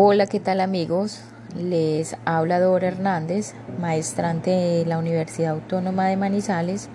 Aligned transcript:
Hola, 0.00 0.28
¿qué 0.28 0.38
tal 0.38 0.60
amigos? 0.60 1.22
Les 1.56 2.16
habla 2.24 2.60
Dora 2.60 2.86
Hernández, 2.86 3.54
maestrante 3.80 4.52
de 4.52 4.86
la 4.86 4.96
Universidad 4.96 5.54
Autónoma 5.54 6.06
de 6.06 6.16
Manizales. 6.16 6.88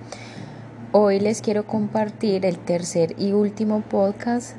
Hoy 0.94 1.20
les 1.20 1.42
quiero 1.42 1.68
compartir 1.68 2.46
el 2.46 2.58
tercer 2.60 3.14
y 3.20 3.34
último 3.34 3.82
podcast 3.82 4.56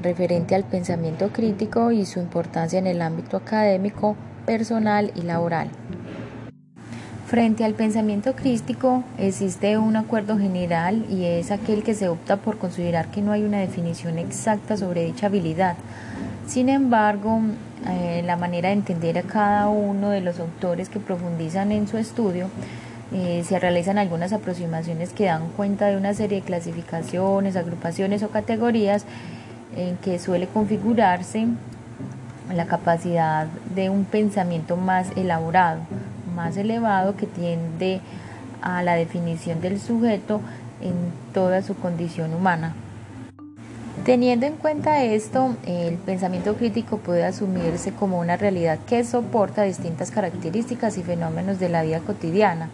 referente 0.00 0.54
al 0.54 0.62
pensamiento 0.62 1.32
crítico 1.32 1.90
y 1.90 2.06
su 2.06 2.20
importancia 2.20 2.78
en 2.78 2.86
el 2.86 3.02
ámbito 3.02 3.38
académico, 3.38 4.14
personal 4.46 5.10
y 5.16 5.22
laboral. 5.22 5.68
Frente 7.26 7.64
al 7.64 7.74
pensamiento 7.74 8.36
crítico 8.36 9.02
existe 9.18 9.78
un 9.78 9.96
acuerdo 9.96 10.38
general 10.38 11.04
y 11.10 11.24
es 11.24 11.50
aquel 11.50 11.82
que 11.82 11.94
se 11.94 12.08
opta 12.08 12.36
por 12.36 12.56
considerar 12.56 13.10
que 13.10 13.20
no 13.20 13.32
hay 13.32 13.42
una 13.42 13.58
definición 13.58 14.20
exacta 14.20 14.76
sobre 14.76 15.02
dicha 15.02 15.26
habilidad 15.26 15.74
sin 16.46 16.68
embargo, 16.68 17.40
eh, 17.88 18.22
la 18.24 18.36
manera 18.36 18.68
de 18.68 18.74
entender 18.74 19.18
a 19.18 19.22
cada 19.22 19.68
uno 19.68 20.10
de 20.10 20.20
los 20.20 20.40
autores 20.40 20.88
que 20.88 21.00
profundizan 21.00 21.72
en 21.72 21.88
su 21.88 21.98
estudio, 21.98 22.48
eh, 23.12 23.44
se 23.46 23.58
realizan 23.58 23.98
algunas 23.98 24.32
aproximaciones 24.32 25.12
que 25.12 25.26
dan 25.26 25.48
cuenta 25.56 25.86
de 25.86 25.96
una 25.96 26.14
serie 26.14 26.40
de 26.40 26.46
clasificaciones, 26.46 27.56
agrupaciones 27.56 28.22
o 28.22 28.30
categorías 28.30 29.04
en 29.76 29.96
que 29.98 30.18
suele 30.18 30.46
configurarse 30.46 31.46
la 32.52 32.66
capacidad 32.66 33.46
de 33.74 33.90
un 33.90 34.04
pensamiento 34.04 34.76
más 34.76 35.08
elaborado, 35.16 35.80
más 36.34 36.56
elevado 36.56 37.16
que 37.16 37.26
tiende 37.26 38.00
a 38.62 38.82
la 38.82 38.94
definición 38.94 39.60
del 39.60 39.80
sujeto 39.80 40.40
en 40.80 40.94
toda 41.32 41.62
su 41.62 41.74
condición 41.74 42.34
humana. 42.34 42.74
Teniendo 44.04 44.44
en 44.44 44.56
cuenta 44.56 45.02
esto, 45.02 45.56
el 45.64 45.94
pensamiento 45.94 46.56
crítico 46.56 46.98
puede 46.98 47.24
asumirse 47.24 47.92
como 47.92 48.20
una 48.20 48.36
realidad 48.36 48.78
que 48.86 49.02
soporta 49.02 49.62
distintas 49.62 50.10
características 50.10 50.98
y 50.98 51.02
fenómenos 51.02 51.58
de 51.58 51.70
la 51.70 51.82
vida 51.82 52.00
cotidiana. 52.00 52.68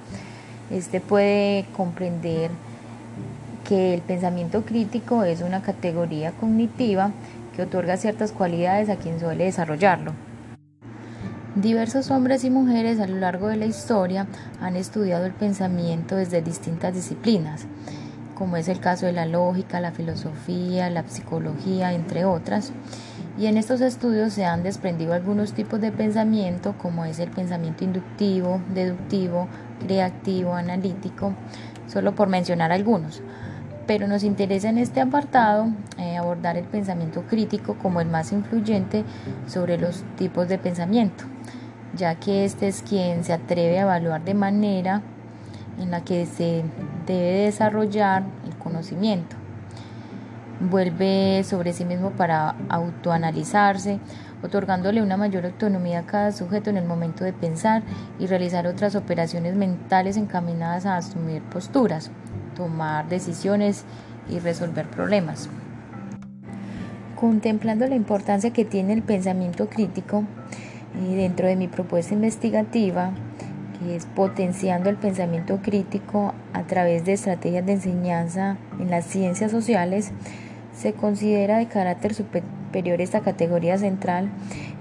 Este 0.73 1.01
puede 1.01 1.67
comprender 1.77 2.51
que 3.69 3.95
el 3.95 4.01
pensamiento 4.01 4.63
crítico 4.63 5.23
es 5.23 5.41
una 5.41 5.63
categoría 5.63 6.33
cognitiva 6.33 7.13
que 7.55 7.63
otorga 7.63 7.97
ciertas 7.97 8.33
cualidades 8.33 8.89
a 8.89 8.97
quien 8.97 9.21
suele 9.21 9.45
desarrollarlo. 9.45 10.13
Diversos 11.55 12.11
hombres 12.11 12.43
y 12.43 12.51
mujeres 12.51 12.99
a 12.99 13.07
lo 13.07 13.19
largo 13.19 13.47
de 13.47 13.57
la 13.57 13.67
historia 13.67 14.27
han 14.61 14.75
estudiado 14.75 15.27
el 15.27 15.33
pensamiento 15.33 16.17
desde 16.17 16.43
distintas 16.43 16.93
disciplinas 16.93 17.67
como 18.41 18.57
es 18.57 18.69
el 18.69 18.81
caso 18.81 19.05
de 19.05 19.13
la 19.13 19.27
lógica, 19.27 19.81
la 19.81 19.93
filosofía, 19.93 20.89
la 20.89 21.07
psicología, 21.07 21.93
entre 21.93 22.25
otras. 22.25 22.73
Y 23.39 23.45
en 23.45 23.59
estos 23.59 23.83
estudios 23.83 24.33
se 24.33 24.47
han 24.47 24.63
desprendido 24.63 25.13
algunos 25.13 25.53
tipos 25.53 25.79
de 25.79 25.93
pensamiento, 25.93 26.75
como 26.79 27.05
es 27.05 27.19
el 27.19 27.29
pensamiento 27.29 27.85
inductivo, 27.85 28.63
deductivo, 28.73 29.47
creativo, 29.87 30.55
analítico, 30.55 31.35
solo 31.87 32.15
por 32.15 32.29
mencionar 32.29 32.73
algunos. 32.73 33.21
Pero 33.87 34.09
nos 34.09 34.25
interesa 34.25 34.71
en 34.71 34.79
este 34.79 35.03
apartado 35.03 35.67
eh, 35.99 36.17
abordar 36.17 36.57
el 36.57 36.65
pensamiento 36.65 37.25
crítico 37.29 37.75
como 37.75 38.01
el 38.01 38.09
más 38.09 38.33
influyente 38.33 39.05
sobre 39.47 39.77
los 39.77 40.03
tipos 40.17 40.49
de 40.49 40.57
pensamiento, 40.57 41.25
ya 41.95 42.15
que 42.15 42.47
este 42.47 42.69
es 42.69 42.81
quien 42.81 43.23
se 43.23 43.35
atreve 43.35 43.81
a 43.81 43.83
evaluar 43.83 44.25
de 44.25 44.33
manera 44.33 45.03
en 45.79 45.91
la 45.91 46.03
que 46.05 46.27
se 46.27 46.65
debe 47.07 47.45
desarrollar 47.45 48.25
el 48.47 48.57
conocimiento. 48.57 49.37
Vuelve 50.61 51.43
sobre 51.45 51.73
sí 51.73 51.85
mismo 51.85 52.11
para 52.11 52.55
autoanalizarse, 52.69 53.99
otorgándole 54.43 55.03
una 55.03 55.17
mayor 55.17 55.47
autonomía 55.47 56.01
a 56.01 56.07
cada 56.07 56.33
sujeto 56.33 56.71
en 56.71 56.77
el 56.77 56.85
momento 56.85 57.25
de 57.25 57.33
pensar 57.33 57.83
y 58.19 58.27
realizar 58.27 58.67
otras 58.67 58.95
operaciones 58.95 59.55
mentales 59.55 60.17
encaminadas 60.17 60.85
a 60.87 60.97
asumir 60.97 61.43
posturas, 61.43 62.11
tomar 62.57 63.09
decisiones 63.09 63.85
y 64.29 64.39
resolver 64.39 64.89
problemas. 64.91 65.49
Contemplando 67.17 67.87
la 67.87 67.95
importancia 67.95 68.53
que 68.53 68.65
tiene 68.65 68.93
el 68.93 69.03
pensamiento 69.03 69.69
crítico, 69.69 70.25
y 70.95 71.15
dentro 71.15 71.47
de 71.47 71.57
mi 71.57 71.69
propuesta 71.69 72.15
investigativa, 72.15 73.13
que 73.81 73.97
es 73.97 74.05
potenciando 74.05 74.91
el 74.91 74.97
pensamiento 74.97 75.61
crítico 75.63 76.35
a 76.53 76.65
través 76.65 77.05
de 77.05 77.15
estrategias 77.15 77.65
de 77.65 77.73
enseñanza 77.73 78.59
en 78.79 78.91
las 78.91 79.07
ciencias 79.07 79.51
sociales, 79.51 80.13
se 80.75 80.93
considera 80.93 81.59
de 81.59 81.67
carácter 81.67 82.15
superior 82.15 83.01
esta 83.01 83.21
categoría 83.21 83.79
central 83.79 84.29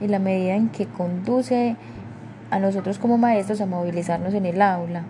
en 0.01 0.11
la 0.11 0.19
medida 0.19 0.55
en 0.55 0.69
que 0.69 0.85
conduce 0.85 1.75
a 2.51 2.59
nosotros 2.59 2.99
como 2.99 3.17
maestros 3.17 3.61
a 3.61 3.65
movilizarnos 3.65 4.33
en 4.33 4.45
el 4.45 4.61
aula, 4.61 5.03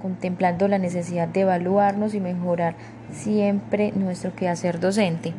contemplando 0.00 0.66
la 0.66 0.78
necesidad 0.78 1.28
de 1.28 1.42
evaluarnos 1.42 2.14
y 2.14 2.20
mejorar 2.20 2.76
siempre 3.12 3.92
nuestro 3.92 4.34
quehacer 4.34 4.80
docente. 4.80 5.34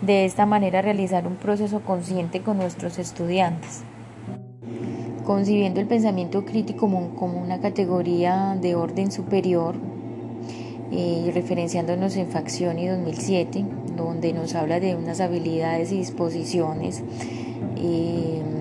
De 0.00 0.24
esta 0.24 0.46
manera 0.46 0.82
realizar 0.82 1.26
un 1.26 1.36
proceso 1.36 1.80
consciente 1.80 2.40
con 2.40 2.58
nuestros 2.58 2.98
estudiantes 2.98 3.84
concibiendo 5.24 5.80
el 5.80 5.86
pensamiento 5.86 6.44
crítico 6.44 6.88
como, 6.88 7.40
una 7.40 7.60
categoría 7.60 8.56
de 8.60 8.74
orden 8.74 9.10
superior 9.10 9.74
y 10.90 11.30
referenciándonos 11.30 12.16
en 12.16 12.28
Facción 12.28 12.78
y 12.78 12.86
2007, 12.86 13.64
donde 13.96 14.32
nos 14.32 14.54
habla 14.54 14.80
de 14.80 14.94
unas 14.94 15.20
habilidades 15.20 15.92
y 15.92 15.98
disposiciones, 15.98 17.02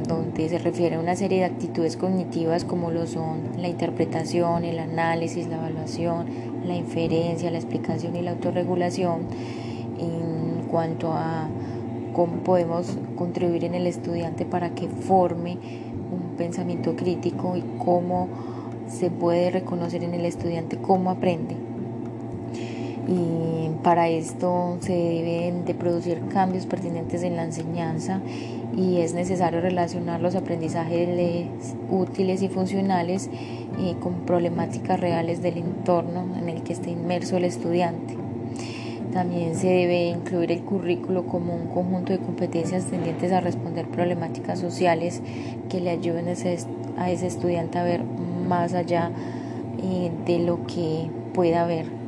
donde 0.07 0.49
se 0.49 0.57
refiere 0.57 0.95
a 0.95 0.99
una 0.99 1.15
serie 1.15 1.39
de 1.39 1.45
actitudes 1.45 1.97
cognitivas 1.97 2.65
como 2.65 2.91
lo 2.91 3.05
son 3.07 3.41
la 3.57 3.67
interpretación, 3.67 4.63
el 4.63 4.79
análisis, 4.79 5.47
la 5.47 5.57
evaluación, 5.57 6.25
la 6.65 6.75
inferencia, 6.75 7.51
la 7.51 7.57
explicación 7.57 8.15
y 8.15 8.21
la 8.21 8.31
autorregulación, 8.31 9.27
en 9.99 10.67
cuanto 10.69 11.13
a 11.13 11.49
cómo 12.13 12.37
podemos 12.43 12.97
contribuir 13.15 13.65
en 13.65 13.75
el 13.75 13.87
estudiante 13.87 14.45
para 14.45 14.73
que 14.75 14.87
forme 14.87 15.57
pensamiento 16.33 16.95
crítico 16.95 17.55
y 17.55 17.63
cómo 17.83 18.27
se 18.87 19.09
puede 19.09 19.51
reconocer 19.51 20.03
en 20.03 20.13
el 20.13 20.25
estudiante 20.25 20.77
cómo 20.77 21.11
aprende. 21.11 21.55
Y 23.07 23.69
para 23.83 24.07
esto 24.07 24.77
se 24.79 24.93
deben 24.93 25.65
de 25.65 25.73
producir 25.73 26.21
cambios 26.29 26.65
pertinentes 26.65 27.23
en 27.23 27.35
la 27.35 27.43
enseñanza 27.43 28.21
y 28.75 29.01
es 29.01 29.13
necesario 29.13 29.61
relacionar 29.61 30.21
los 30.21 30.35
aprendizajes 30.35 31.47
útiles 31.89 32.41
y 32.41 32.47
funcionales 32.47 33.29
eh, 33.79 33.95
con 33.99 34.25
problemáticas 34.25 34.99
reales 34.99 35.41
del 35.41 35.57
entorno 35.57 36.25
en 36.37 36.49
el 36.49 36.63
que 36.63 36.73
está 36.73 36.89
inmerso 36.89 37.37
el 37.37 37.43
estudiante. 37.43 38.22
También 39.11 39.55
se 39.55 39.67
debe 39.67 40.07
incluir 40.07 40.51
el 40.51 40.63
currículo 40.63 41.27
como 41.27 41.55
un 41.55 41.67
conjunto 41.67 42.13
de 42.13 42.19
competencias 42.19 42.85
tendientes 42.85 43.31
a 43.31 43.41
responder 43.41 43.87
problemáticas 43.87 44.59
sociales 44.59 45.21
que 45.69 45.81
le 45.81 45.91
ayuden 45.91 46.27
a 46.27 46.31
ese, 46.31 47.27
estudiante 47.27 47.77
a 47.77 47.83
ver 47.83 48.03
más 48.47 48.73
allá 48.73 49.11
eh, 49.81 50.11
de 50.25 50.39
lo 50.39 50.65
que 50.65 51.09
pueda 51.33 51.65
ver. 51.65 52.03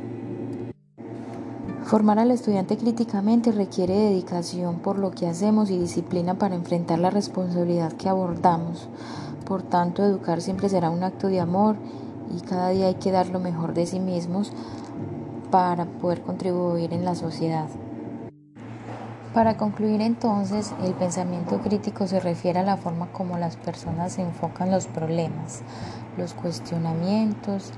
Formar 1.84 2.18
al 2.18 2.32
estudiante 2.32 2.76
críticamente 2.76 3.52
requiere 3.52 3.94
dedicación 3.94 4.80
por 4.80 4.98
lo 4.98 5.12
que 5.12 5.28
hacemos 5.28 5.70
y 5.70 5.78
disciplina 5.78 6.34
para 6.34 6.56
enfrentar 6.56 6.98
la 6.98 7.10
responsabilidad 7.10 7.92
que 7.92 8.08
abordamos. 8.08 8.88
Por 9.44 9.62
tanto, 9.62 10.04
educar 10.04 10.40
siempre 10.40 10.68
será 10.68 10.90
un 10.90 11.04
acto 11.04 11.28
de 11.28 11.38
amor 11.38 11.76
y 12.36 12.40
cada 12.40 12.70
día 12.70 12.88
hay 12.88 12.94
que 12.94 13.12
dar 13.12 13.28
lo 13.28 13.38
mejor 13.38 13.72
de 13.72 13.86
sí 13.86 14.00
mismos 14.00 14.52
para 15.50 15.84
poder 15.84 16.22
contribuir 16.22 16.92
en 16.92 17.04
la 17.04 17.14
sociedad. 17.14 17.68
Para 19.36 19.58
concluir 19.58 20.00
entonces, 20.00 20.72
el 20.82 20.94
pensamiento 20.94 21.58
crítico 21.58 22.06
se 22.06 22.20
refiere 22.20 22.60
a 22.60 22.62
la 22.62 22.78
forma 22.78 23.12
como 23.12 23.36
las 23.36 23.56
personas 23.56 24.18
enfocan 24.18 24.70
los 24.70 24.86
problemas, 24.86 25.60
los 26.16 26.32
cuestionamientos 26.32 27.70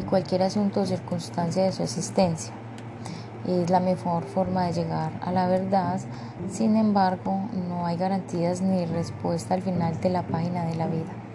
y 0.00 0.02
cualquier 0.02 0.42
asunto 0.42 0.80
o 0.80 0.86
circunstancia 0.86 1.62
de 1.62 1.70
su 1.70 1.84
existencia. 1.84 2.52
Es 3.46 3.70
la 3.70 3.78
mejor 3.78 4.24
forma 4.24 4.64
de 4.64 4.72
llegar 4.72 5.12
a 5.22 5.30
la 5.30 5.46
verdad, 5.46 6.00
sin 6.50 6.74
embargo, 6.76 7.38
no 7.68 7.86
hay 7.86 7.96
garantías 7.96 8.60
ni 8.60 8.84
respuesta 8.86 9.54
al 9.54 9.62
final 9.62 10.00
de 10.00 10.10
la 10.10 10.22
página 10.22 10.64
de 10.64 10.74
la 10.74 10.88
vida. 10.88 11.25